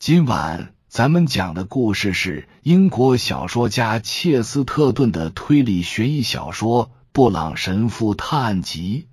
[0.00, 9.08] 今晚咱们讲的故事是英国小说家切斯特顿的推理悬疑小说《布朗神父探案集》。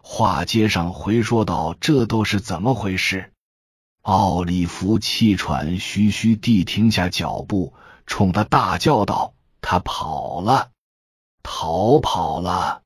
[0.00, 3.32] 话接上回说到，这都是怎么回事？
[4.02, 7.74] 奥利弗气喘吁吁地停下脚步，
[8.06, 10.70] 冲他大叫道：“他跑了，
[11.42, 12.82] 逃跑了！”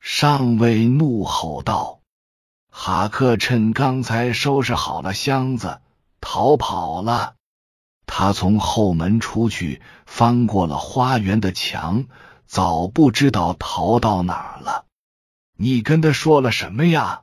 [0.00, 2.00] 上尉怒吼道
[2.72, 5.82] ：“哈克趁刚才收拾好了箱子。”
[6.20, 7.34] 逃跑了，
[8.06, 12.06] 他从后门出去，翻过了花园的墙，
[12.46, 14.86] 早不知道逃到哪儿了。
[15.56, 17.22] 你跟他说了什么呀？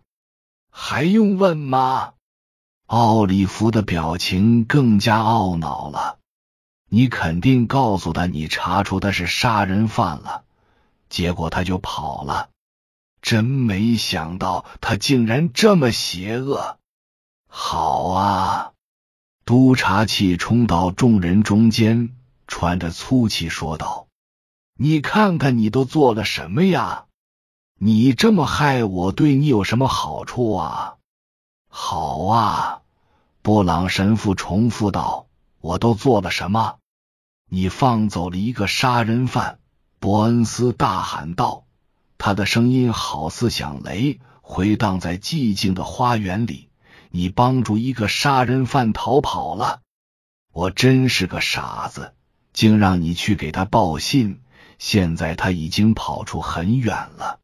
[0.69, 2.13] 还用问吗？
[2.87, 6.19] 奥利弗的表情更加懊恼了。
[6.87, 10.43] 你肯定告诉他你查出他是杀人犯了，
[11.09, 12.49] 结果他就跑了。
[13.21, 16.77] 真没想到他竟然这么邪恶。
[17.47, 18.73] 好啊。
[19.45, 22.15] 督察气冲到众人中间，
[22.47, 24.07] 喘着粗气说道
[24.75, 27.05] ：“你看看，你都做了什么呀？
[27.77, 30.95] 你这么害我，对你有什么好处啊
[31.69, 32.81] ？”“好啊！”
[33.43, 35.27] 布朗神父重复道
[35.61, 36.77] ，“我都做了什么？
[37.47, 39.59] 你放走了一个杀人犯。”
[40.01, 41.65] 伯恩斯大喊道，
[42.17, 46.67] 他的声音好似响雷，回荡在寂静的花园里。
[47.15, 49.79] 你帮助一个杀人犯逃跑了，
[50.51, 52.13] 我真是个傻子，
[52.51, 54.41] 竟让你去给他报信。
[54.79, 57.39] 现在他已经跑出很远了。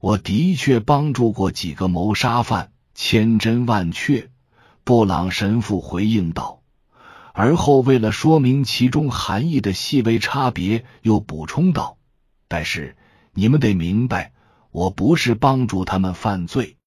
[0.00, 4.30] 我的确帮助过几个谋杀犯，千真万确。
[4.84, 6.62] 布朗神父回应道，
[7.34, 11.98] 而后为了说明其中含义的细微差别，又补充道
[12.48, 12.96] ：“但是
[13.34, 14.32] 你们得明白，
[14.70, 16.78] 我不是帮助他们犯罪。”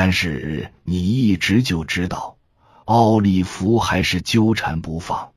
[0.00, 2.36] 但是你一直就知道，
[2.84, 5.32] 奥利弗还是纠缠不放。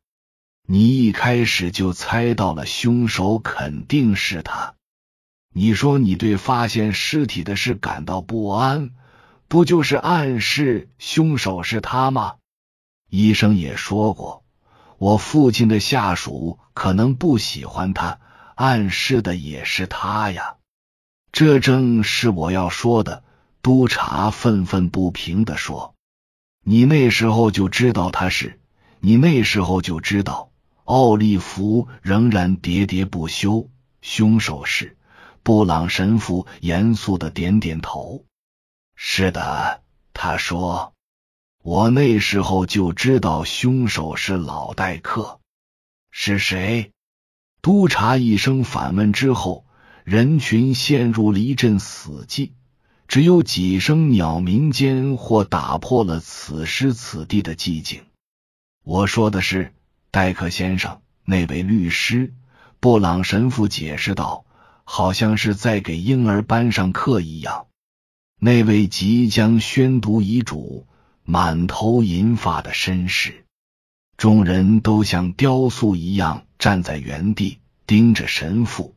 [0.67, 4.75] 你一开始就猜到了凶手肯定是他。
[5.51, 8.91] 你说你对发现尸体的事感到不安，
[9.47, 12.35] 不就是暗示凶手是他吗？
[13.09, 14.43] 医生也说过，
[14.99, 18.19] 我父亲的下属可能不喜欢他，
[18.53, 20.57] 暗示的也是他呀。
[21.31, 23.23] 这正是我要说的。
[23.61, 25.93] 督察愤愤不平的说
[26.65, 28.59] ：“你那时候就知道他是，
[28.99, 30.49] 你那时候就知道。”
[30.83, 33.69] 奥利弗仍然喋喋不休。
[34.01, 34.97] 凶手是
[35.43, 38.25] 布朗神父，严肃的点点头
[38.95, 40.93] ：“是的。”他说
[41.63, 45.39] ：“我那时候就知道凶手是老戴克。”
[46.11, 46.91] 是谁？
[47.61, 49.65] 督察一声反问之后，
[50.03, 52.51] 人群陷入了一阵死寂。
[53.11, 58.03] 只有几声鸟鸣间，或打破了此时此地的寂静。
[58.85, 59.73] 我说的是
[60.11, 62.33] 戴克先生，那位律师。
[62.79, 64.45] 布朗神父解释道，
[64.85, 67.65] 好像是在给婴儿班上课一样。
[68.39, 70.87] 那位即将宣读遗嘱、
[71.25, 73.43] 满头银发的绅士，
[74.15, 78.95] 众人都像雕塑一样站在原地，盯着神父。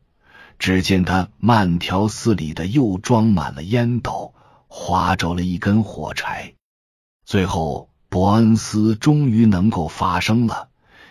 [0.65, 4.33] 只见他慢条斯理的又装满了烟斗，
[4.67, 6.55] 划着了一根火柴。
[7.27, 10.71] 最后，伯恩斯终于能够发声了，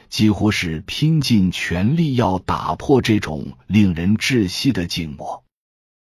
[0.09, 5.43] 几乎是拼尽全力要打破这种令人窒息的静默。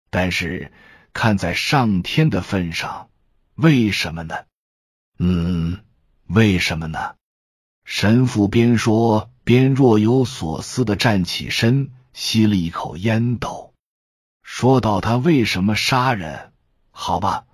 [0.09, 0.74] 但是，
[1.13, 3.07] 看在上天的份上，
[3.56, 4.36] 为什么呢？
[5.19, 5.86] 嗯，
[6.25, 7.16] 为什么呢？
[7.86, 11.91] 神父边说边若有所思的站起身。
[12.20, 13.76] 吸了一口烟斗，
[14.42, 16.52] 说到：“他为什么杀人？
[16.90, 17.46] 好吧，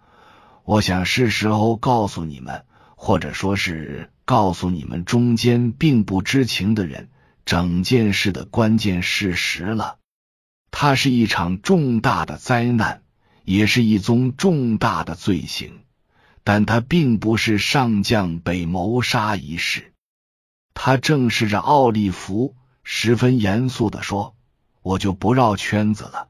[0.63, 2.63] 我想是时候告诉你们，
[2.95, 7.09] 或者说是告诉你们中间并不知情的人，
[7.43, 9.97] 整件事的关键事实了。
[10.71, 13.03] 它是一场重大的灾难，
[13.43, 15.81] 也是一宗重大的罪行，
[16.45, 19.93] 但它并不是上将被谋杀一事。”
[20.73, 22.55] 他正视着奥利弗，
[22.85, 24.37] 十分严肃的说。
[24.83, 26.27] 我就不绕圈子了，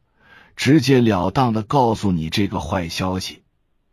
[0.55, 3.41] 直截了当的告诉你这个坏消息，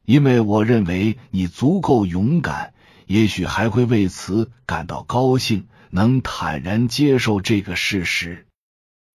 [0.04, 2.74] 因为我认为你足够勇敢，
[3.06, 8.46] 也许还会为此感到高兴，能坦然接受这个事实。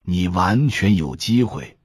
[0.04, 1.78] 你完全有机会，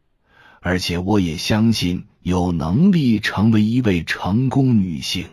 [0.61, 5.27] 而且我也相信有能力成为一位成功女性，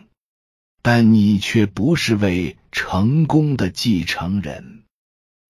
[0.82, 4.84] 但你却不是位成功的继承人。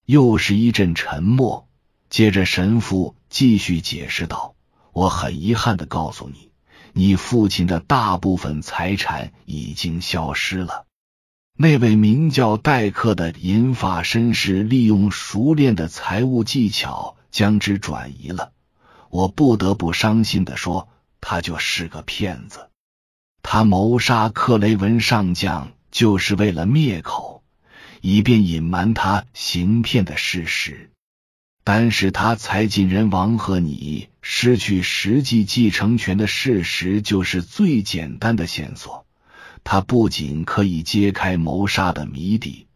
[0.06, 1.67] 又是一阵沉默。
[2.10, 4.54] 接着，神父继续解释道
[4.92, 6.50] ：“我很遗憾的告诉你，
[6.92, 10.86] 你父亲的大部分财产已经消失了。
[11.60, 18.52] 那位名叫戴克的银发绅士利用熟练的财务技巧将之转移了。
[19.10, 20.88] 我不得不伤心的说，
[21.20, 22.70] 他就是个骗子。
[23.42, 27.42] 他谋杀克雷文上将，就是为了灭口，
[28.00, 30.90] 以便隐瞒他行骗的事实。
[31.70, 39.04] 但是他财尽人亡和你失去实际继承权的事实，就是最简单的线索。
[39.64, 42.68] 他不仅可以揭开谋杀的谜底，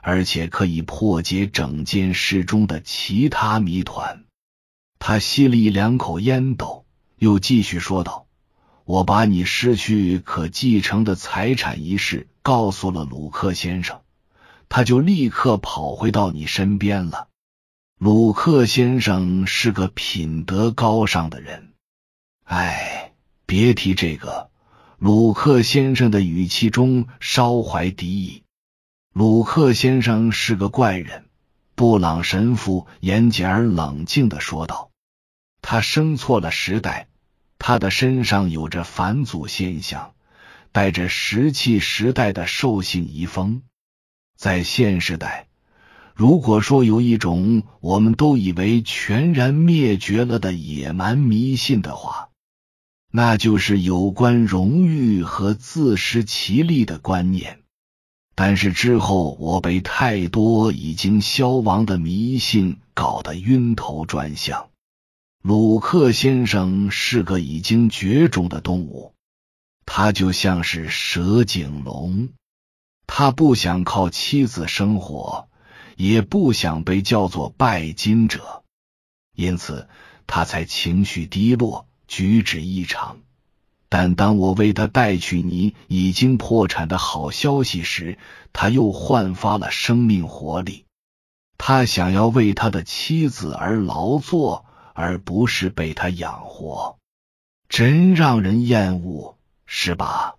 [0.00, 4.22] 而且可以破解整件事中的其他谜团。
[5.00, 6.84] 他吸了一两口烟斗，
[7.18, 8.28] 又继续说道
[8.86, 14.02] ：“我把你失去可继承的财产一事告诉了鲁克先生，
[14.68, 17.26] 他就立刻跑回到你身边了。
[17.98, 21.72] 鲁克先生是个品德高尚的人。
[22.44, 23.14] 哎，
[23.46, 24.50] 别提这个。”
[24.98, 28.44] 鲁克先生的语气中稍怀敌意。
[29.14, 31.24] 鲁克先生是个怪人，
[31.74, 34.90] 布朗神父严谨而冷静的说道
[35.62, 37.08] ：“他生错了时代，
[37.58, 40.14] 他的身上有着返祖现象，
[40.70, 43.62] 带着石器时代的兽性遗风。
[44.36, 45.48] 在现时代，
[46.16, 52.30] 如果说有一种我们都以为全然灭绝了的野蛮迷信的话。”
[53.12, 57.60] 那就是有关荣誉和自食其力的观念，
[58.34, 64.68] 但是之后我被太多已经消亡的迷信搞得晕头转向。
[65.42, 69.14] 鲁克先生是个已经绝种的动物，
[69.86, 72.28] 他就像是蛇颈龙，
[73.06, 75.48] 他不想靠妻子生活，
[75.96, 78.62] 也不想被叫做拜金者，
[79.34, 79.88] 因此
[80.26, 81.86] 他才情绪低落。
[82.08, 83.18] 举止异常，
[83.88, 88.16] 但当我为他带去你已经破产的好消息时，
[88.52, 90.84] 他又焕发了生命活力。
[91.58, 96.96] 他想要为他的妻子而劳作，而不是被他养活，
[97.68, 100.36] 真让人厌恶，是吧？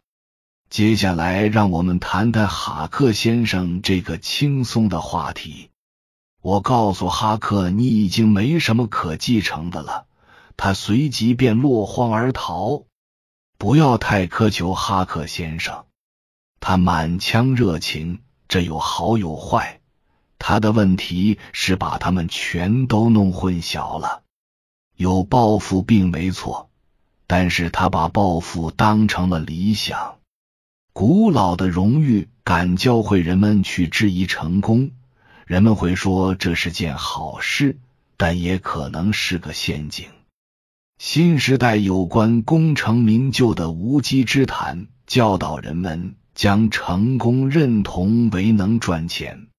[0.69, 5.69] 接下来，让我们谈谈哈克先生这个轻松的话题。
[6.41, 10.05] 我告诉哈克，你已经没什么可继承的了。
[10.57, 12.83] 他随即便落荒而逃。
[13.57, 15.85] 不要太苛求哈克先生，
[16.59, 19.79] 他满腔热情，这有好有坏。
[20.37, 24.21] 他的问题是把他们全都弄混淆了。
[24.95, 26.69] 有抱负并没错，
[27.25, 30.17] 但是他把抱负当成了理想。
[30.99, 34.89] 古老的荣誉感教会人们去质疑成功，
[35.45, 37.77] 人们会说这是件好事，
[38.17, 40.07] 但也可能是个陷阱。
[40.97, 49.49] 新时代有关功成名就的无稽之谈，教导人们将成功认同为能赚钱，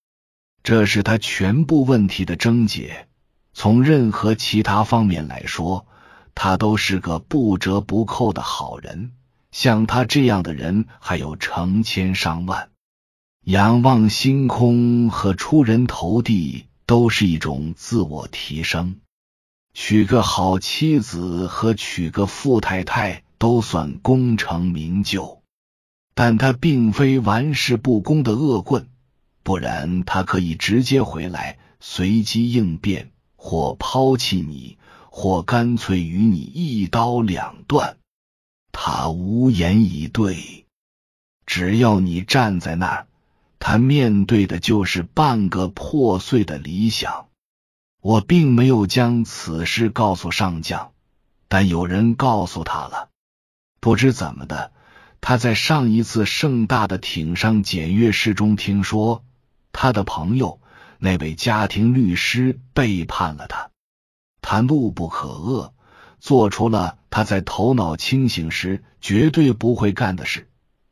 [0.65, 3.07] 这是他全部问题的症结。
[3.53, 5.87] 从任何其他方面来说，
[6.35, 9.13] 他都是个不折不扣的好人。
[9.59, 12.71] 像他这样的人还有成千上万。
[13.43, 19.01] 仰望星空和出人头地都是一种自我提升。
[19.75, 25.43] 娶个好妻子和娶个富太太都算功成名就，
[26.15, 28.87] 但他并非玩世不恭的恶棍，
[29.43, 34.79] 不然他可以直接回来随机应变，或抛弃你，
[35.11, 37.97] 或干脆与你一刀两断。
[38.81, 40.65] 他无言以对，
[41.45, 43.07] 只要你站在那儿，
[43.59, 47.27] 他面对的就是半个破碎的理想。
[48.01, 50.93] 我并没有将此事告诉上将，
[51.49, 53.09] 但有人告诉他了。
[53.81, 54.71] 不知怎么的，
[55.21, 59.25] 他在上一次盛大的挺上检阅式中听说，
[59.73, 60.61] 他的朋友
[60.99, 63.71] 那位家庭律师背叛了他。
[64.41, 65.73] 他怒不可遏，
[66.21, 70.49] 做出了他在头脑清醒时绝对不会干的事。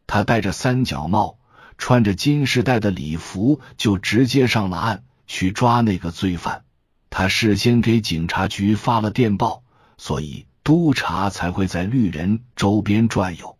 [0.06, 1.38] 他戴着三角帽，
[1.78, 6.64] 穿着金时代的礼服，就直接上了岸去抓那个罪犯。
[7.10, 9.62] 他事先给警察局发了电报，
[9.98, 13.56] 所以督察才会在绿人周边转悠。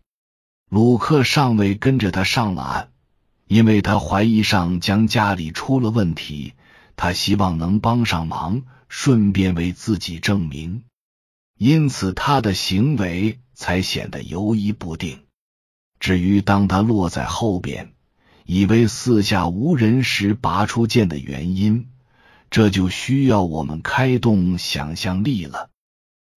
[0.69, 2.89] 鲁克尚未跟着他上了岸，
[3.47, 6.53] 因为他怀疑上将家里出了问题，
[6.95, 10.83] 他希望能帮上忙，顺便为自己证明，
[11.57, 15.21] 因此他的行为才显得犹疑不定。
[15.99, 17.93] 至于当他落在后边，
[18.45, 21.89] 以为四下无人时拔出剑的原因。
[22.49, 25.69] 这就需要我们开动想象力了。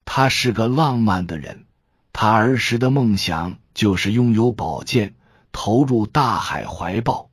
[0.05, 1.67] 他是个浪漫的人，
[2.13, 5.15] 他儿时的梦想就是拥有宝剑，
[5.53, 7.31] 投入大海怀抱，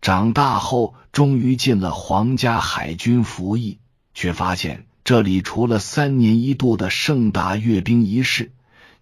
[0.00, 3.80] 长大后，终于进了皇家海军服役，
[4.14, 8.52] 却发现这里除了三年一度的盛大阅兵仪式，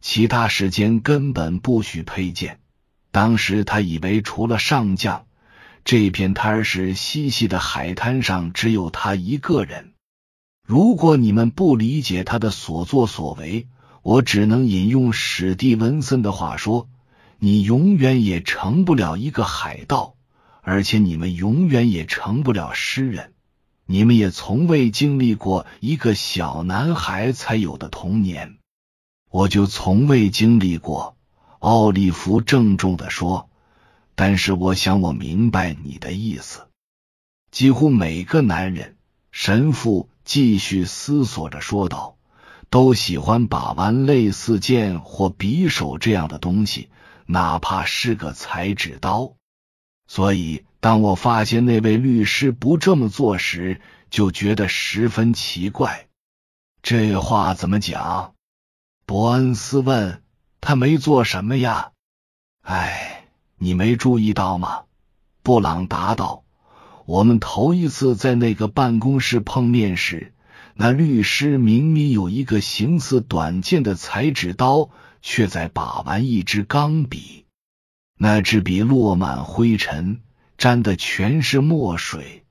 [0.00, 2.59] 其他时间根本不许佩剑。
[3.11, 5.26] 当时他以为，除了上将，
[5.85, 9.92] 这片滩是西西的海滩上只有他一个人。
[10.66, 13.66] 如果你们不理解他的所作所为，
[14.02, 16.88] 我只能引用史蒂文森的话说
[17.38, 20.14] ：“你永远也成不了一个海盗。”
[20.62, 23.33] 而且你们永远也成不了诗人，
[23.92, 28.56] 你们也从未经历过一个小男孩才有的童年，
[29.28, 31.16] 我就从未经历过。
[31.59, 33.50] 奥利弗郑重的说
[34.14, 36.68] ：“但是我想我明白你的意思。”
[37.50, 38.97] 几乎每个男人，
[39.32, 42.16] 神父继续思索着说道，
[42.68, 46.90] 都喜欢把玩类似剑或匕首这样的东西，
[47.26, 49.32] 哪怕是个裁纸刀。
[50.06, 56.08] 所以，当我发现那位律师不这么做时，就觉得十分奇怪。
[56.82, 58.34] 这话怎么讲？
[59.06, 60.22] 伯恩斯问。
[60.62, 61.92] 他没做什么呀？
[62.60, 63.25] 哎，
[63.56, 64.82] 你没注意到吗？
[65.42, 66.44] 布朗答道。
[67.06, 70.34] 我们头一次在那个办公室碰面时，
[70.75, 74.90] 那律师明明有一个形似短剑的裁纸刀，
[75.22, 77.46] 却在把玩一支钢笔。
[78.18, 80.20] 那支笔落满灰尘，
[80.60, 82.44] 沾的全是墨水，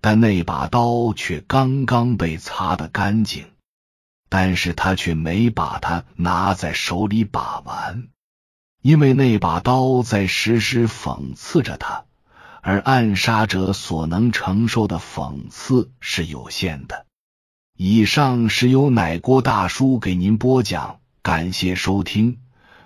[0.00, 3.44] 但那把刀却刚刚被擦得干净。
[4.28, 8.08] 但是他却没把它拿在手里把玩，
[8.82, 12.06] 因为那把刀在时时讽刺着他，
[12.62, 17.06] 而暗杀者所能承受的讽刺是有限的。
[17.76, 22.40] 以上是由奶锅大叔给您播讲，感谢收听。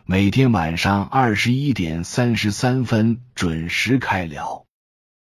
[0.04, 4.65] 每天晚上二十一点三十三分准时开聊。